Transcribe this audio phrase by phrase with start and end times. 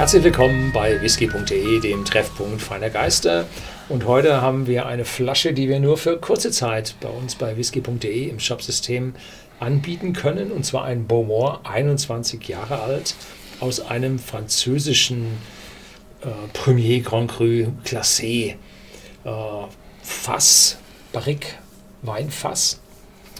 [0.00, 3.44] Herzlich willkommen bei whisky.de, dem Treffpunkt feiner Geister.
[3.90, 7.58] Und heute haben wir eine Flasche, die wir nur für kurze Zeit bei uns bei
[7.58, 9.14] whisky.de im Shopsystem
[9.58, 10.52] anbieten können.
[10.52, 13.14] Und zwar ein Beaumont, 21 Jahre alt,
[13.60, 15.26] aus einem französischen
[16.22, 18.54] äh, Premier Grand Cru Classé
[19.24, 19.30] äh,
[20.02, 20.78] Fass,
[21.12, 21.48] Barrique,
[22.00, 22.80] Weinfass.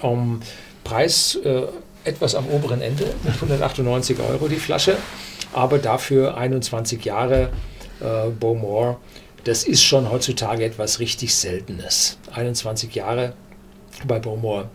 [0.00, 0.40] Um,
[0.84, 1.64] Preis äh,
[2.04, 4.96] etwas am oberen Ende mit 198 Euro die Flasche,
[5.56, 7.48] aber dafür 21 Jahre
[8.00, 8.98] äh, Beaumont.
[9.44, 12.18] Das ist schon heutzutage etwas richtig Seltenes.
[12.32, 13.32] 21 Jahre
[14.06, 14.66] bei Beaumont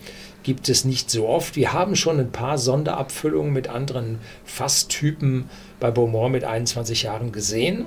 [0.41, 1.55] gibt es nicht so oft.
[1.55, 5.49] Wir haben schon ein paar Sonderabfüllungen mit anderen Fasstypen
[5.79, 7.85] bei Beaumont mit 21 Jahren gesehen.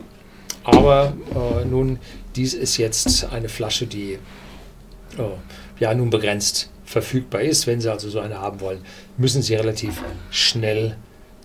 [0.62, 1.98] Aber äh, nun,
[2.36, 4.18] dies ist jetzt eine Flasche, die
[5.18, 7.66] äh, ja nun begrenzt verfügbar ist.
[7.66, 8.84] Wenn Sie also so eine haben wollen,
[9.16, 10.00] müssen Sie relativ
[10.30, 10.96] schnell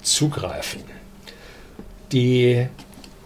[0.03, 0.83] zugreifen.
[2.11, 2.65] Die,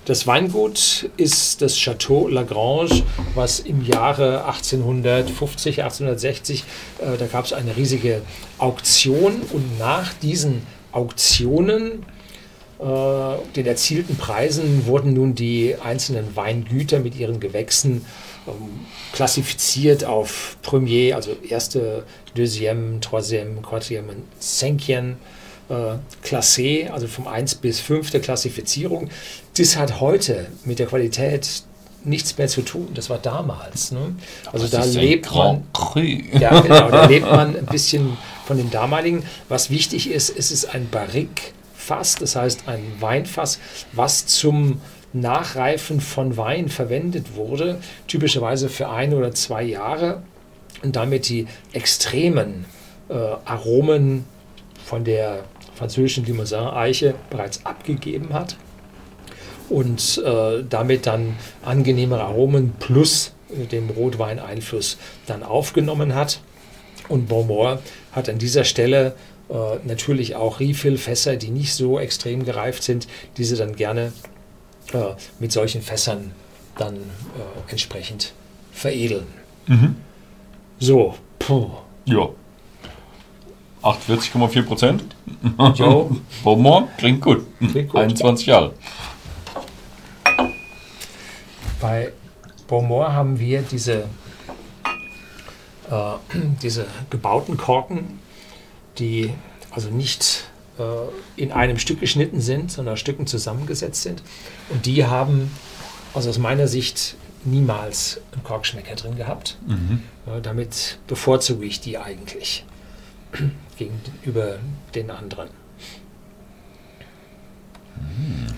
[0.05, 3.03] das Weingut ist das Chateau Lagrange,
[3.33, 6.63] was im Jahre 1850, 1860,
[6.99, 8.21] äh, da gab es eine riesige
[8.57, 12.05] Auktion und nach diesen Auktionen
[12.79, 12.83] äh,
[13.55, 18.05] den erzielten Preisen wurden nun die einzelnen Weingüter mit ihren Gewächsen
[18.45, 22.03] ähm, klassifiziert auf Premier, also erste,
[22.35, 24.09] deuxième, troisième, quatrième,
[24.41, 25.15] cinquième
[25.69, 29.09] äh, Klasse, also vom 1 bis 5 der Klassifizierung.
[29.57, 31.63] Das hat heute mit der Qualität
[32.05, 32.89] nichts mehr zu tun.
[32.93, 33.91] Das war damals.
[33.91, 34.15] Ne?
[34.51, 35.63] Also da lebt man.
[36.39, 39.23] Ja, genau, da lebt man ein bisschen von dem damaligen.
[39.49, 43.59] Was wichtig ist, es ist ein Barrique-Fass, das heißt ein Weinfass,
[43.93, 44.81] was zum
[45.13, 50.23] Nachreifen von Wein verwendet wurde, typischerweise für ein oder zwei Jahre
[50.81, 52.65] und damit die extremen
[53.09, 53.13] äh,
[53.45, 54.25] Aromen
[54.93, 58.57] von der französischen Limousin-Eiche bereits abgegeben hat
[59.67, 66.41] und äh, damit dann angenehmere Aromen plus äh, dem Rotweineinfluss dann aufgenommen hat.
[67.09, 67.79] Und Beaumont
[68.11, 69.15] hat an dieser Stelle
[69.49, 74.13] äh, natürlich auch Refill-Fässer, die nicht so extrem gereift sind, diese dann gerne
[74.93, 74.99] äh,
[75.39, 76.33] mit solchen Fässern
[76.77, 78.31] dann äh, entsprechend
[78.71, 79.25] veredeln.
[79.65, 79.95] Mhm.
[80.77, 81.71] So, puh.
[82.05, 82.29] Ja.
[83.83, 85.03] 48,4 Prozent.
[85.75, 86.15] Jo.
[86.43, 87.45] Beaumont klingt gut.
[87.59, 88.01] klingt gut.
[88.01, 88.73] 21 Jahre.
[91.81, 92.13] Bei
[92.67, 94.05] Beaumont haben wir diese,
[95.91, 96.13] äh,
[96.61, 98.19] diese gebauten Korken,
[98.99, 99.33] die
[99.71, 100.45] also nicht
[100.79, 104.23] äh, in einem Stück geschnitten sind, sondern Stücken zusammengesetzt sind.
[104.69, 105.51] Und die haben
[106.13, 109.57] also aus meiner Sicht niemals einen Korkschmecker drin gehabt.
[109.67, 110.03] Mhm.
[110.25, 112.65] Äh, damit bevorzuge ich die eigentlich
[113.77, 114.57] gegenüber
[114.95, 115.49] den anderen.
[117.95, 118.53] Mhm.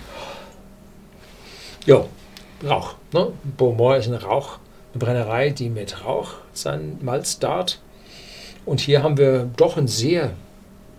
[1.85, 2.05] Ja,
[2.63, 2.95] Rauch.
[3.13, 3.31] Ne?
[3.57, 4.59] Beaumont ist eine Rauch,
[4.93, 7.79] eine Brennerei, die mit Rauch seinen Malz dart.
[8.65, 10.33] Und hier haben wir doch einen sehr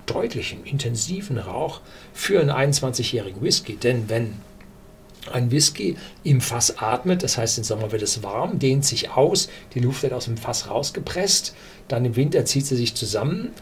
[0.06, 1.80] deutlichen, intensiven Rauch
[2.12, 3.76] für einen 21-jährigen Whisky.
[3.76, 4.34] Denn wenn
[5.28, 9.48] ein Whisky im Fass atmet, das heißt im Sommer wird es warm, dehnt sich aus,
[9.74, 11.54] die Luft wird aus dem Fass rausgepresst,
[11.88, 13.52] dann im Winter zieht sie sich zusammen,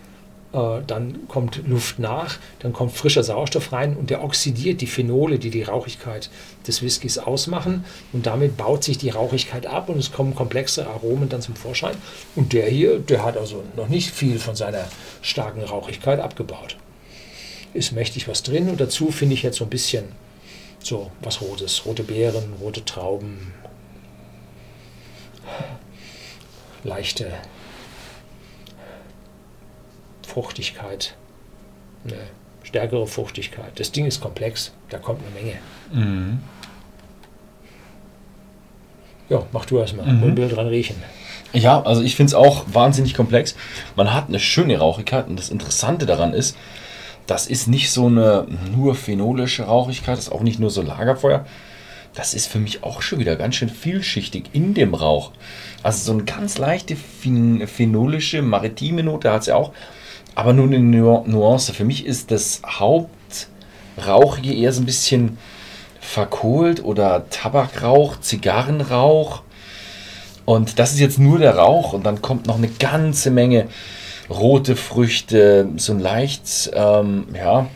[0.54, 5.38] äh, dann kommt Luft nach, dann kommt frischer Sauerstoff rein und der oxidiert die Phenole,
[5.40, 6.30] die die Rauchigkeit
[6.66, 11.28] des Whiskys ausmachen und damit baut sich die Rauchigkeit ab und es kommen komplexe Aromen
[11.28, 11.96] dann zum Vorschein.
[12.36, 14.84] Und der hier, der hat also noch nicht viel von seiner
[15.22, 16.76] starken Rauchigkeit abgebaut.
[17.72, 20.04] Ist mächtig was drin und dazu finde ich jetzt so ein bisschen
[20.84, 23.52] so was Rotes, rote Beeren, rote Trauben,
[26.82, 27.32] leichte
[30.26, 31.14] Fruchtigkeit,
[32.04, 32.18] eine
[32.62, 33.78] stärkere Fruchtigkeit.
[33.78, 35.58] Das Ding ist komplex, da kommt eine Menge.
[35.92, 36.40] Mhm.
[39.28, 40.06] Ja, mach du erstmal.
[40.06, 40.22] Mhm.
[40.22, 40.96] Und will dran riechen.
[41.54, 43.54] Ja, also ich finde es auch wahnsinnig komplex.
[43.96, 46.56] Man hat eine schöne Rauchigkeit und das Interessante daran ist,
[47.26, 51.46] das ist nicht so eine nur phenolische Rauchigkeit, das ist auch nicht nur so Lagerfeuer.
[52.14, 55.32] Das ist für mich auch schon wieder ganz schön vielschichtig in dem Rauch.
[55.82, 59.72] Also so eine ganz leichte phenolische, maritime Note hat es ja auch
[60.34, 61.72] aber nur eine Nuance.
[61.72, 65.38] Für mich ist das Hauptrauchige eher so ein bisschen
[66.00, 69.42] verkohlt oder Tabakrauch, Zigarrenrauch.
[70.44, 73.68] Und das ist jetzt nur der Rauch und dann kommt noch eine ganze Menge
[74.30, 77.66] rote Früchte, so ein leicht, ähm, ja,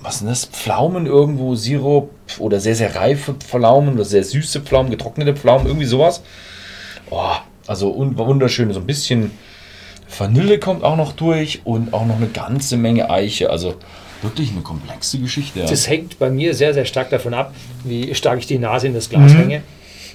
[0.00, 0.46] was sind das?
[0.46, 5.86] Pflaumen irgendwo, Sirup oder sehr, sehr reife Pflaumen oder sehr süße Pflaumen, getrocknete Pflaumen, irgendwie
[5.86, 6.22] sowas.
[7.10, 7.34] Oh,
[7.66, 9.30] also wunderschön, so ein bisschen
[10.18, 13.50] Vanille kommt auch noch durch und auch noch eine ganze Menge Eiche.
[13.50, 13.74] Also
[14.22, 15.60] wirklich eine komplexe Geschichte.
[15.60, 15.66] Ja.
[15.66, 17.54] Das hängt bei mir sehr, sehr stark davon ab,
[17.84, 19.38] wie stark ich die Nase in das Glas mhm.
[19.38, 19.62] hänge.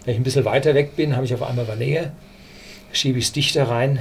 [0.04, 2.12] Wenn ich ein bisschen weiter weg bin, habe ich auf einmal Vanille,
[2.92, 4.00] schiebe ich es dichter rein,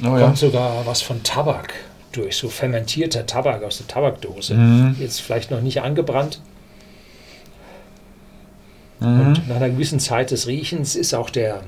[0.00, 0.34] oh, kommt ja.
[0.36, 1.74] sogar was von Tabak
[2.12, 4.54] durch, so fermentierter Tabak aus der Tabakdose.
[4.54, 4.96] Mhm.
[4.98, 6.40] Jetzt vielleicht noch nicht angebrannt.
[9.00, 9.20] Mhm.
[9.20, 11.62] Und nach einer gewissen Zeit des Riechens ist auch der,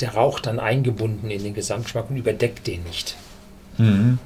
[0.00, 3.16] der Rauch dann eingebunden in den Gesamtgeschmack und überdeckt den nicht.
[3.78, 4.18] Mhm.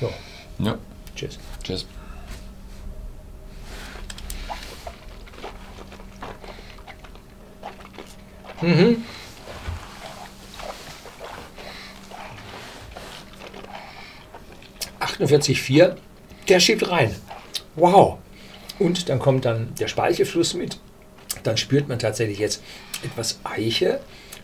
[0.00, 0.10] So.
[0.58, 0.78] Ja.
[1.14, 1.38] Tschüss.
[1.62, 1.86] Tschüss.
[8.60, 9.04] Mhm.
[15.18, 15.96] Vier,
[16.48, 17.14] der schiebt rein.
[17.76, 18.18] Wow.
[18.78, 20.78] Und dann kommt dann der Speichelfluss mit.
[21.42, 22.62] Dann spürt man tatsächlich jetzt
[23.04, 24.00] etwas Eiche,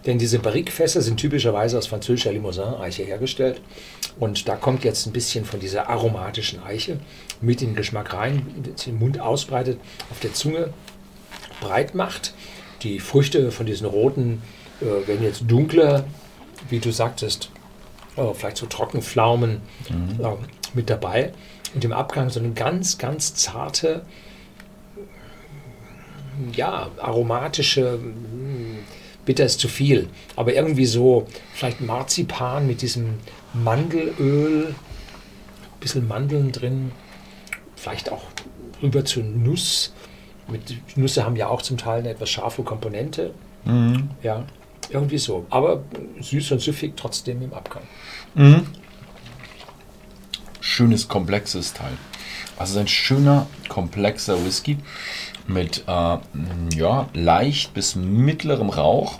[0.06, 3.60] denn diese Barrique-Fässer sind typischerweise aus französischer Limousin-Eiche hergestellt.
[4.18, 6.98] Und da kommt jetzt ein bisschen von dieser aromatischen Eiche
[7.40, 8.46] mit in den Geschmack rein,
[8.86, 9.78] den Mund ausbreitet,
[10.10, 10.72] auf der Zunge
[11.60, 12.34] breit macht.
[12.82, 14.42] Die Früchte von diesen roten
[14.80, 16.04] äh, werden jetzt dunkler,
[16.68, 17.50] wie du sagtest,
[18.16, 20.24] äh, vielleicht so Trockenpflaumen mhm.
[20.24, 20.36] äh,
[20.74, 21.32] mit dabei.
[21.74, 24.02] Und im Abgang so eine ganz, ganz zarte,
[26.52, 28.78] ja, aromatische, hm,
[29.24, 33.14] bitter ist zu viel, aber irgendwie so vielleicht Marzipan mit diesem
[33.54, 36.92] Mandelöl, ein bisschen Mandeln drin,
[37.76, 38.22] vielleicht auch
[38.82, 39.92] rüber zu Nuss.
[40.48, 43.32] Mit Nüsse haben ja auch zum Teil eine etwas scharfe Komponente.
[43.64, 44.10] Mhm.
[44.22, 44.44] Ja,
[44.90, 45.46] irgendwie so.
[45.50, 45.82] Aber
[46.20, 47.82] süß und süffig trotzdem im Abgang.
[48.34, 48.66] Mhm.
[50.60, 51.92] Schönes, komplexes Teil.
[52.56, 54.78] Also ein schöner, komplexer Whisky
[55.46, 56.16] mit äh,
[56.74, 59.18] ja, leicht bis mittlerem Rauch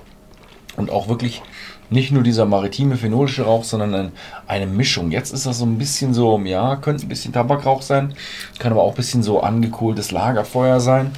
[0.77, 1.43] und auch wirklich
[1.91, 4.13] nicht nur dieser maritime phenolische Rauch, sondern ein,
[4.47, 5.11] eine Mischung.
[5.11, 8.15] Jetzt ist das so ein bisschen so, ja, könnte ein bisschen Tabakrauch sein,
[8.59, 11.13] kann aber auch ein bisschen so angekohltes Lagerfeuer sein.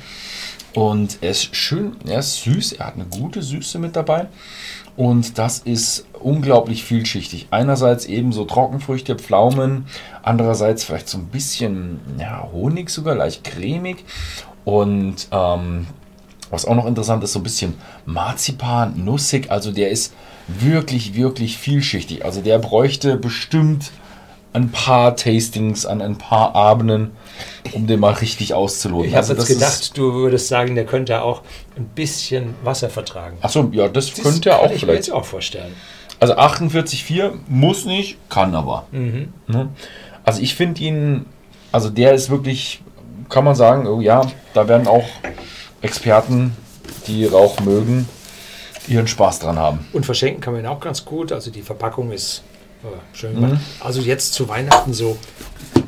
[0.76, 4.26] Und er ist schön, er ist süß, er hat eine gute Süße mit dabei.
[4.94, 7.46] Und das ist unglaublich vielschichtig.
[7.50, 9.86] Einerseits eben so Trockenfrüchte, Pflaumen,
[10.22, 14.04] andererseits vielleicht so ein bisschen ja, Honig sogar, leicht cremig.
[14.66, 15.86] Und ähm,
[16.50, 17.72] was auch noch interessant ist, so ein bisschen
[18.04, 19.50] Marzipan, nussig.
[19.50, 20.12] Also der ist
[20.46, 22.22] wirklich, wirklich vielschichtig.
[22.22, 23.92] Also der bräuchte bestimmt
[24.56, 27.12] ein paar Tastings an ein paar Abenden,
[27.72, 29.10] um den mal richtig auszuloten.
[29.10, 31.42] Ich habe also jetzt gedacht, du würdest sagen, der könnte auch
[31.76, 33.36] ein bisschen Wasser vertragen.
[33.42, 34.86] Achso, ja, das, das könnte er auch ich vielleicht.
[34.86, 35.74] mir jetzt auch vorstellen.
[36.20, 38.86] Also 48,4 muss nicht, kann aber.
[38.92, 39.34] Mhm.
[39.46, 39.68] Ne?
[40.24, 41.26] Also ich finde ihn,
[41.70, 42.82] also der ist wirklich,
[43.28, 44.22] kann man sagen, oh ja,
[44.54, 45.06] da werden auch
[45.82, 46.56] Experten,
[47.06, 48.08] die Rauch mögen,
[48.88, 49.86] ihren Spaß dran haben.
[49.92, 51.30] Und verschenken kann man ihn auch ganz gut.
[51.30, 52.42] Also die Verpackung ist
[53.12, 53.40] schön.
[53.40, 53.60] Mhm.
[53.80, 55.18] Also jetzt zu Weihnachten so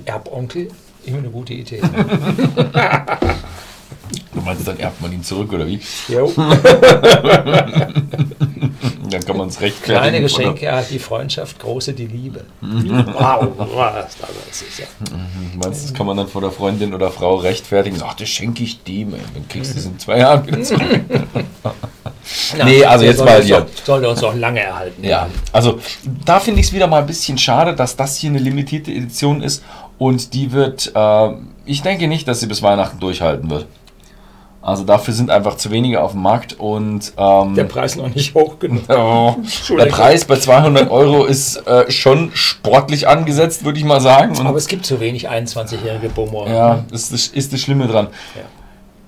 [0.05, 0.69] Erbonkel,
[1.05, 1.81] immer eine gute Idee.
[4.35, 5.81] du meinst, dann erbt man ihn zurück, oder wie?
[6.09, 6.33] Jo.
[9.11, 12.45] dann kann man es recht Kleine Geschenke, ja, die Freundschaft, große die Liebe.
[12.61, 13.07] Mhm.
[13.15, 13.49] wow,
[14.49, 14.87] das ist ja.
[15.01, 15.59] Mhm.
[15.59, 18.01] Meinst du, das kann man dann vor der Freundin oder Frau rechtfertigen?
[18.05, 21.01] Ach, das schenke ich dem, dann kriegst du es in zwei Jahren wieder zurück.
[22.57, 23.67] Na, nee, also jetzt mal hier.
[23.85, 25.05] Sollte uns auch lange erhalten.
[25.05, 25.79] Ja, also
[26.25, 29.43] da finde ich es wieder mal ein bisschen schade, dass das hier eine limitierte Edition
[29.43, 29.63] ist
[29.99, 31.29] und die wird, äh,
[31.65, 33.67] ich denke nicht, dass sie bis Weihnachten durchhalten wird.
[34.61, 38.35] Also dafür sind einfach zu wenige auf dem Markt und ähm, der Preis noch nicht
[38.35, 38.83] hoch genug.
[38.91, 39.37] Oh,
[39.79, 44.37] der Preis bei 200 Euro ist äh, schon sportlich angesetzt, würde ich mal sagen.
[44.37, 46.51] Und Aber es gibt zu wenig 21-jährige Beaumont.
[46.51, 48.09] Ja, das ist, ist das Schlimme dran.
[48.35, 48.43] Ja.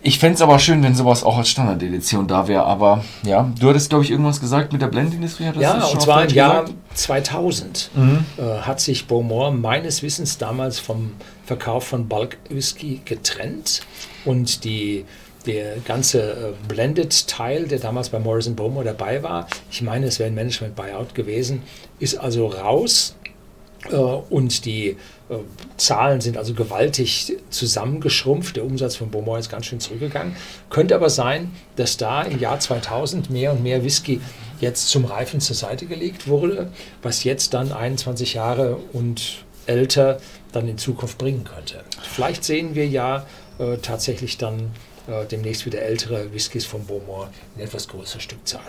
[0.02, 2.64] Ich fände es aber schön, wenn sowas auch als Standardedition da wäre.
[2.64, 5.50] Aber ja, du hattest, glaube ich, irgendwas gesagt mit der Blendindustrie.
[5.58, 6.64] Ja, und zwar im Jahr
[6.94, 8.24] 2000 mhm.
[8.38, 11.12] äh, hat sich Beaumont meines Wissens damals vom
[11.44, 13.82] Verkauf von Bulk Whisky getrennt.
[14.24, 15.04] Und die,
[15.46, 20.30] der ganze äh, Blended-Teil, der damals bei Morrison Beaumont dabei war, ich meine, es wäre
[20.30, 21.62] ein Management-Buyout gewesen,
[21.98, 23.16] ist also raus.
[23.88, 25.36] Äh, und die äh,
[25.76, 28.56] Zahlen sind also gewaltig zusammengeschrumpft.
[28.56, 30.36] Der Umsatz von Beaumont ist ganz schön zurückgegangen.
[30.68, 34.20] Könnte aber sein, dass da im Jahr 2000 mehr und mehr Whisky
[34.60, 36.70] jetzt zum Reifen zur Seite gelegt wurde,
[37.02, 40.20] was jetzt dann 21 Jahre und älter
[40.52, 41.84] dann in Zukunft bringen könnte.
[42.02, 43.24] Vielleicht sehen wir ja
[43.58, 44.72] äh, tatsächlich dann
[45.06, 48.60] äh, demnächst wieder ältere Whiskys von Beaumont in etwas größerer Stückzahl.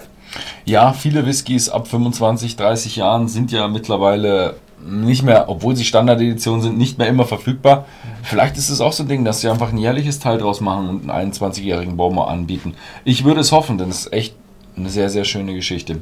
[0.65, 6.61] Ja, viele Whiskys ab 25, 30 Jahren sind ja mittlerweile nicht mehr, obwohl sie Standardeditionen
[6.61, 7.85] sind, nicht mehr immer verfügbar.
[8.23, 10.89] Vielleicht ist es auch so ein Ding, dass sie einfach ein jährliches Teil draus machen
[10.89, 12.75] und einen 21-jährigen Baumer anbieten.
[13.03, 14.35] Ich würde es hoffen, denn es ist echt
[14.75, 15.99] eine sehr, sehr schöne Geschichte.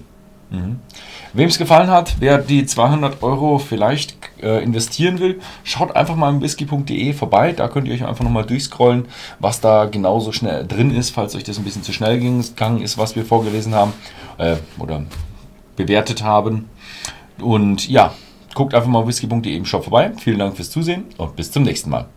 [0.52, 0.80] Mhm.
[1.34, 6.30] Wem es gefallen hat, wer die 200 Euro vielleicht äh, investieren will, schaut einfach mal
[6.30, 7.52] im whisky.de vorbei.
[7.52, 9.06] Da könnt ihr euch einfach nochmal durchscrollen,
[9.40, 12.98] was da genauso schnell drin ist, falls euch das ein bisschen zu schnell gegangen ist,
[12.98, 13.94] was wir vorgelesen haben
[14.40, 15.04] äh, oder
[15.76, 16.68] bewertet haben.
[17.40, 18.14] Und ja,
[18.54, 20.12] guckt einfach mal whisky.de im Shop vorbei.
[20.18, 22.08] Vielen Dank fürs Zusehen und bis zum nächsten Mal.